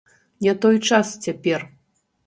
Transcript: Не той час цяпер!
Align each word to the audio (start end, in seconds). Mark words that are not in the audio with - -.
Не 0.45 0.55
той 0.63 0.79
час 0.91 1.13
цяпер! 1.29 1.71